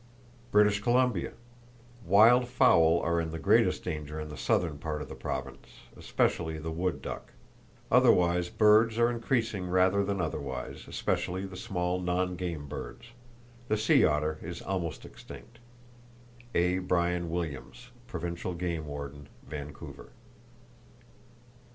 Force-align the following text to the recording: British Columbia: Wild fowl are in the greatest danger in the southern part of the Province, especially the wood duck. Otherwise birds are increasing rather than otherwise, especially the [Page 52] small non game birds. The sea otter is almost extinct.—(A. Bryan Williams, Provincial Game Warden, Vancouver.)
British 0.51 0.81
Columbia: 0.81 1.33
Wild 2.07 2.47
fowl 2.47 2.99
are 3.03 3.21
in 3.21 3.29
the 3.29 3.37
greatest 3.37 3.83
danger 3.83 4.19
in 4.19 4.29
the 4.29 4.35
southern 4.35 4.79
part 4.79 4.99
of 4.99 5.09
the 5.09 5.13
Province, 5.13 5.67
especially 5.95 6.57
the 6.57 6.71
wood 6.71 7.03
duck. 7.03 7.33
Otherwise 7.91 8.49
birds 8.49 8.97
are 8.97 9.11
increasing 9.11 9.69
rather 9.69 10.03
than 10.03 10.19
otherwise, 10.19 10.87
especially 10.87 11.41
the 11.43 11.49
[Page 11.49 11.59
52] 11.59 11.67
small 11.67 11.99
non 11.99 12.35
game 12.35 12.67
birds. 12.67 13.09
The 13.67 13.77
sea 13.77 14.03
otter 14.03 14.39
is 14.41 14.63
almost 14.63 15.05
extinct.—(A. 15.05 16.79
Bryan 16.79 17.29
Williams, 17.29 17.91
Provincial 18.07 18.55
Game 18.55 18.87
Warden, 18.87 19.29
Vancouver.) 19.47 20.13